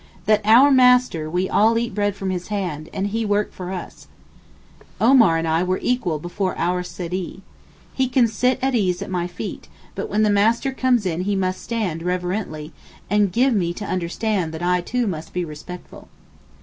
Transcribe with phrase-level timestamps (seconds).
[0.25, 4.07] 'That our Master, we all eat bread from his hand, and he work for us.'
[4.99, 7.41] Omar and I were equal before our Seedee.
[7.93, 11.21] He can sit at his ease at my feet, but when the Master comes in
[11.25, 12.73] he must stand reverently,
[13.11, 16.07] and gave me to understand that I too must be respectful.